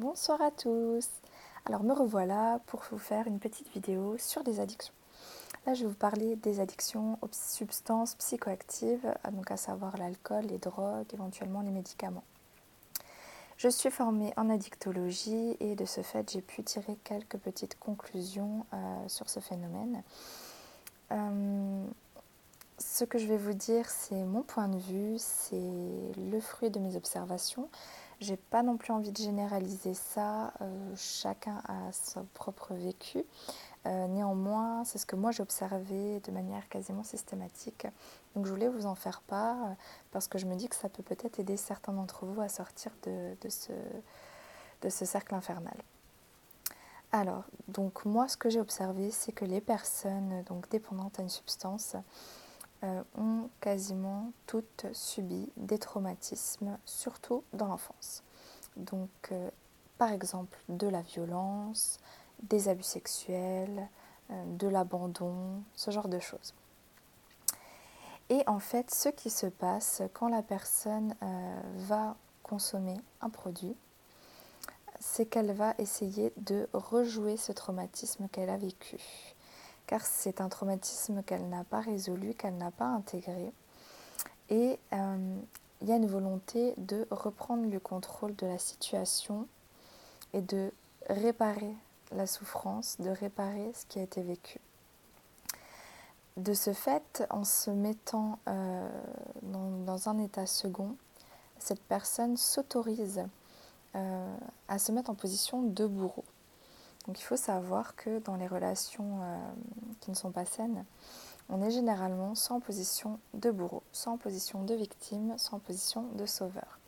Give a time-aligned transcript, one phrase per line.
[0.00, 1.10] Bonsoir à tous.
[1.66, 4.94] Alors me revoilà pour vous faire une petite vidéo sur les addictions.
[5.66, 10.56] Là, je vais vous parler des addictions aux substances psychoactives, donc à savoir l'alcool, les
[10.56, 12.24] drogues, éventuellement les médicaments.
[13.58, 18.64] Je suis formée en addictologie et de ce fait, j'ai pu tirer quelques petites conclusions
[18.72, 20.02] euh, sur ce phénomène.
[21.12, 21.84] Euh,
[22.78, 25.60] ce que je vais vous dire, c'est mon point de vue, c'est
[26.16, 27.68] le fruit de mes observations.
[28.20, 33.24] J'ai pas non plus envie de généraliser ça, euh, chacun a son propre vécu.
[33.86, 37.86] Euh, néanmoins, c'est ce que moi j'ai observé de manière quasiment systématique.
[38.34, 39.56] Donc je voulais vous en faire part
[40.12, 42.92] parce que je me dis que ça peut peut-être aider certains d'entre vous à sortir
[43.04, 43.72] de, de, ce,
[44.82, 45.76] de ce cercle infernal.
[47.12, 51.30] Alors, donc moi ce que j'ai observé, c'est que les personnes donc dépendantes à une
[51.30, 51.98] substance euh,
[52.82, 58.22] ont quasiment toutes subi des traumatismes, surtout dans l'enfance.
[58.76, 59.50] Donc, euh,
[59.98, 61.98] par exemple, de la violence,
[62.42, 63.88] des abus sexuels,
[64.30, 66.54] euh, de l'abandon, ce genre de choses.
[68.30, 71.16] Et en fait, ce qui se passe quand la personne
[71.78, 73.74] va consommer un produit,
[75.00, 78.98] c'est qu'elle va essayer de rejouer ce traumatisme qu'elle a vécu
[79.90, 83.52] car c'est un traumatisme qu'elle n'a pas résolu, qu'elle n'a pas intégré.
[84.48, 85.36] Et euh,
[85.82, 89.48] il y a une volonté de reprendre le contrôle de la situation
[90.32, 90.70] et de
[91.08, 91.74] réparer
[92.12, 94.60] la souffrance, de réparer ce qui a été vécu.
[96.36, 98.88] De ce fait, en se mettant euh,
[99.42, 100.94] dans, un état second,
[101.58, 103.24] cette personne s'autorise
[103.96, 104.36] euh,
[104.68, 106.24] à se mettre en position de bourreau.
[107.06, 109.38] Donc il faut savoir que dans les relations euh,
[110.00, 110.84] qui ne sont pas saines,
[111.48, 116.78] on est généralement en position de bourreau, en position de victime, en position de sauveur.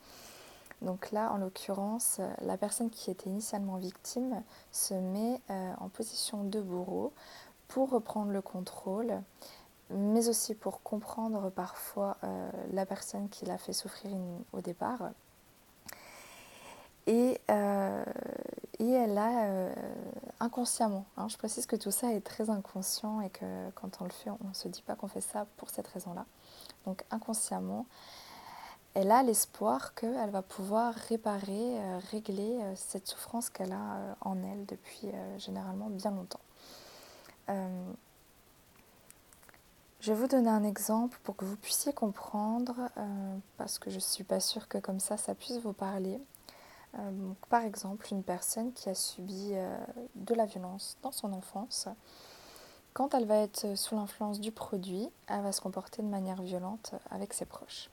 [0.81, 6.43] Donc là, en l'occurrence, la personne qui était initialement victime se met euh, en position
[6.43, 7.13] de bourreau
[7.67, 9.21] pour reprendre le contrôle,
[9.89, 14.11] mais aussi pour comprendre parfois euh, la personne qui l'a fait souffrir
[14.51, 15.09] au départ.
[18.79, 19.73] Et elle a euh,
[20.39, 24.09] inconsciemment, hein, je précise que tout ça est très inconscient et que quand on le
[24.09, 26.25] fait, on ne se dit pas qu'on fait ça pour cette raison-là.
[26.85, 27.85] Donc inconsciemment,
[28.95, 34.41] elle a l'espoir qu'elle va pouvoir réparer, euh, régler euh, cette souffrance qu'elle a en
[34.43, 36.39] elle depuis généralement bien longtemps.
[39.99, 42.75] je vais vous donner un exemple pour que vous puissiez comprendre,
[43.57, 46.19] parce que je ne suis pas sûre que comme ça, ça puisse vous parler.
[46.99, 49.77] Euh, par exemple, une personne qui a subi euh,
[50.15, 51.87] de la violence dans son enfance,
[52.93, 56.93] quand elle va être sous l'influence du produit, elle va se comporter de manière violente
[57.09, 57.89] avec ses proches.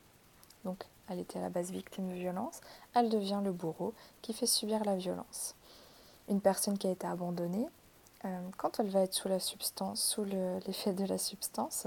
[0.65, 2.61] Donc, elle était à la base victime de violence,
[2.95, 5.55] elle devient le bourreau qui fait subir la violence.
[6.29, 7.67] Une personne qui a été abandonnée,
[8.27, 11.87] euh, quand elle va être sous la substance, sous l'effet de la substance,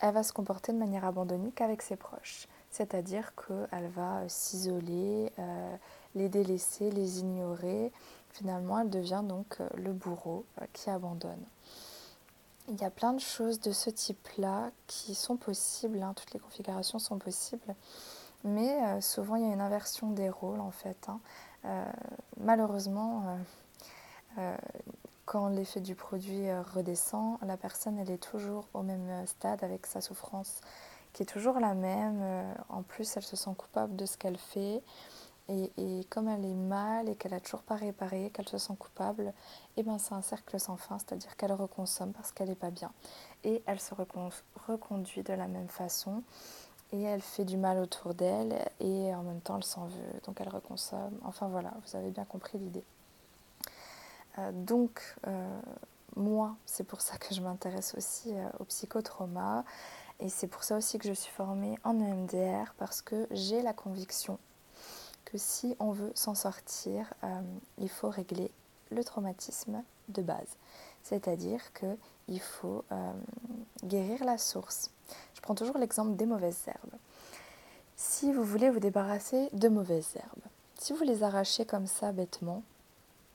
[0.00, 2.48] elle va se comporter de manière abandonnée qu'avec ses proches.
[2.74, 5.30] C'est-à-dire qu'elle va s'isoler,
[6.14, 7.92] les délaisser, les ignorer.
[8.34, 11.42] Finalement, elle devient donc euh, le bourreau euh, qui abandonne.
[12.68, 16.14] Il y a plein de choses de ce type-là qui sont possibles, hein.
[16.16, 17.76] toutes les configurations sont possibles,
[18.42, 21.08] mais euh, souvent il y a une inversion des rôles en fait.
[21.08, 21.20] Hein.
[22.38, 23.38] malheureusement,
[25.24, 30.00] quand l'effet du produit redescend, la personne elle est toujours au même stade avec sa
[30.00, 30.60] souffrance
[31.14, 32.22] qui est toujours la même.
[32.68, 34.82] en plus, elle se sent coupable de ce qu'elle fait.
[35.48, 39.34] Et, comme elle est mal et qu'elle n'a toujours pas réparé, qu'elle se sent coupable,
[39.76, 42.70] et eh ben c'est un cercle sans fin, c'est-à-dire qu'elle reconsomme parce qu'elle n'est pas
[42.70, 42.90] bien.
[43.44, 43.94] Et elle se
[44.66, 46.22] reconduit de la même façon
[46.92, 50.40] et elle fait du mal autour d'elle et en même temps elle s'en veut, donc
[50.40, 51.18] elle reconsomme.
[51.24, 52.84] Enfin voilà, vous avez bien compris l'idée.
[54.38, 55.60] Euh, donc euh,
[56.16, 59.64] moi, c'est pour ça que je m'intéresse aussi euh, au psychotrauma
[60.20, 63.72] et c'est pour ça aussi que je suis formée en EMDR parce que j'ai la
[63.72, 64.38] conviction
[65.36, 67.40] si on veut s'en sortir, euh,
[67.78, 68.50] il faut régler
[68.90, 70.56] le traumatisme de base.
[71.02, 73.12] C'est-à-dire qu'il faut euh,
[73.84, 74.90] guérir la source.
[75.34, 76.98] Je prends toujours l'exemple des mauvaises herbes.
[77.96, 80.48] Si vous voulez vous débarrasser de mauvaises herbes,
[80.78, 82.62] si vous les arrachez comme ça bêtement,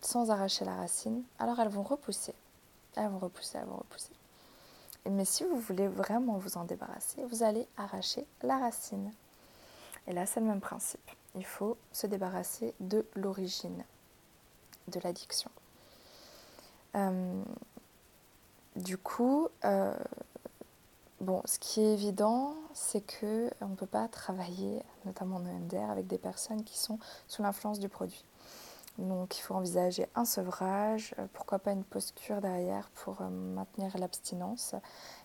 [0.01, 2.33] sans arracher la racine, alors elles vont repousser.
[2.95, 4.11] Elles vont repousser, elles vont repousser.
[5.09, 9.11] Mais si vous voulez vraiment vous en débarrasser, vous allez arracher la racine.
[10.07, 13.83] Et là, c'est le même principe il faut se débarrasser de l'origine
[14.87, 15.51] de l'addiction.
[16.95, 17.43] Euh,
[18.75, 19.95] du coup, euh,
[21.21, 25.91] bon, ce qui est évident, c'est que on ne peut pas travailler, notamment en EMDR,
[25.91, 26.97] avec des personnes qui sont
[27.27, 28.25] sous l'influence du produit.
[28.99, 33.97] Donc il faut envisager un sevrage, euh, pourquoi pas une posture derrière pour euh, maintenir
[33.97, 34.75] l'abstinence.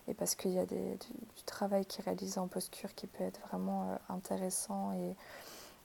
[0.07, 0.97] Et parce qu'il y a du,
[1.45, 5.15] travail qui est réalisé en posture qui peut être vraiment euh, intéressant et,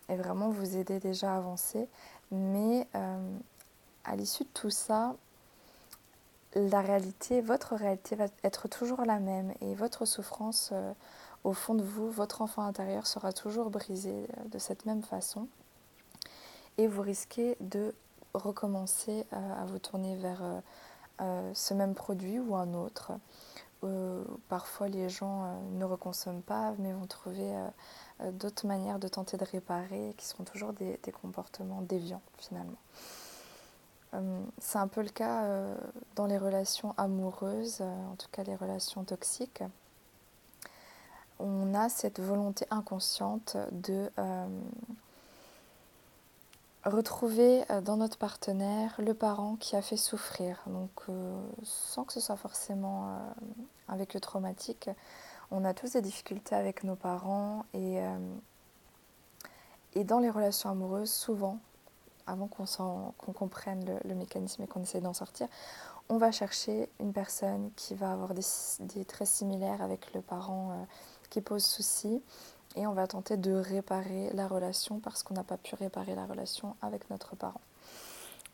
[0.09, 1.89] vraiment vous aider déjà à avancer.
[2.33, 5.15] Mais à l'issue de tout ça,
[6.57, 10.73] la réalité, votre réalité va être toujours la même et votre souffrance
[11.45, 15.47] au fond de vous, votre enfant intérieur sera toujours brisé de cette même façon
[16.81, 17.95] et vous risquez de
[18.33, 20.61] recommencer euh, à vous tourner vers euh,
[21.21, 23.13] euh, ce même produit ou un autre.
[24.49, 27.51] parfois les gens ne reconsomment pas mais vont trouver
[28.33, 32.83] d'autres manières de tenter de réparer qui seront toujours des, comportements déviants finalement.
[34.59, 35.47] C'est un peu le cas
[36.15, 39.63] dans les relations amoureuses, en tout cas les relations toxiques.
[41.39, 44.11] On a cette volonté inconsciente de
[46.85, 50.63] retrouver euh, dans notre partenaire le parent qui a fait souffrir.
[50.67, 53.19] Donc euh, sans que ce soit forcément euh,
[53.89, 54.89] avec le traumatique,
[55.51, 58.01] on a tous des difficultés avec nos parents et,
[60.05, 61.59] dans les relations amoureuses, souvent,
[62.29, 65.49] avant qu'on comprenne le, mécanisme et qu'on essaie d'en sortir,
[66.09, 68.45] on va chercher une personne qui va avoir des,
[68.79, 70.87] des traits similaires avec le parent
[71.31, 72.23] qui pose souci
[72.77, 76.27] et on va tenter de réparer la relation parce qu'on n'a pas pu réparer la
[76.27, 77.61] relation avec notre parent.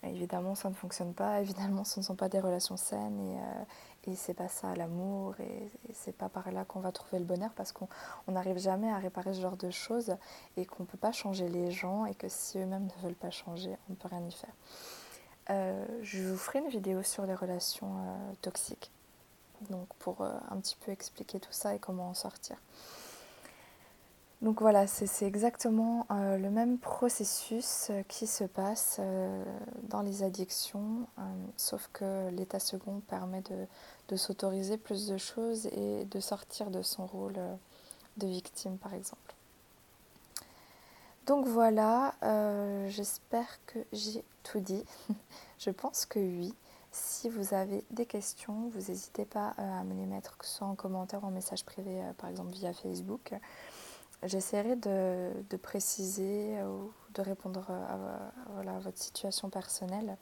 [0.03, 4.15] évidemment, ça ne fonctionne pas, évidemment, ce ne sont pas des relations saines et, euh,
[4.15, 7.73] c'est pas ça l'amour et, c'est pas par là qu'on va trouver le bonheur parce
[7.73, 7.89] qu'on
[8.29, 10.17] n'arrive jamais à réparer ce genre de choses
[10.57, 13.31] et qu'on ne peut pas changer les gens et que si eux-mêmes ne veulent pas
[13.31, 14.55] changer, on ne peut rien y faire.
[15.51, 18.93] Euh, je vous ferai une vidéo sur les relations euh, toxiques,
[19.71, 22.57] donc pour un petit peu expliquer tout ça et comment en sortir.
[24.43, 29.43] Donc voilà, c'est exactement euh, le même processus euh, qui se passe euh,
[29.85, 31.07] dans les addictions,
[31.57, 33.43] sauf que l'état second permet
[34.09, 37.39] de, s'autoriser plus de choses et de sortir de son rôle
[38.19, 39.35] de victime par exemple.
[41.27, 42.15] Donc voilà,
[42.89, 44.85] j'espère que j'ai tout dit.
[45.59, 46.55] Je pense que oui.
[46.93, 50.67] Si vous avez des questions, vous n'hésitez pas à me les mettre, que ce soit
[50.67, 53.35] en commentaire ou en message privé, par exemple via Facebook.
[54.23, 60.17] J'essaierai de, préciser ou de répondre à, votre situation personnelle.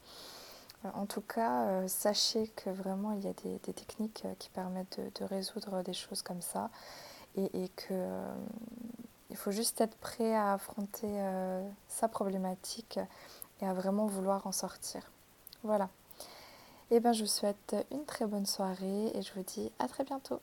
[0.84, 4.50] Euh, en tout cas, euh, sachez que vraiment il y a des, techniques euh, qui
[4.50, 6.70] permettent de, résoudre des choses comme ça
[7.36, 11.08] et, et qu'il faut juste être prêt à affronter
[11.88, 13.00] sa problématique
[13.60, 15.10] et à vraiment vouloir en sortir.
[15.64, 15.88] Voilà.
[16.90, 19.88] Et eh bien, je vous souhaite une très bonne soirée et je vous dis à
[19.88, 20.40] très bientôt.